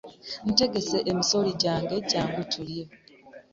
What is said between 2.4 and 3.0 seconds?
tulye.